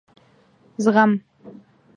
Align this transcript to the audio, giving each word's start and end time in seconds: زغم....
زغم.... 0.83 1.11